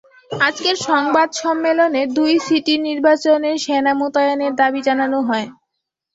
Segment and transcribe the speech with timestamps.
[0.39, 5.47] আজকের সংবাদ সম্মেলনে দুই সিটির নির্বাচনে সেনা মোতায়েনের দাবি জানানো হয়।